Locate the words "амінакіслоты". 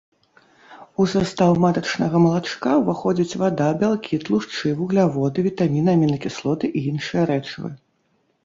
5.99-6.65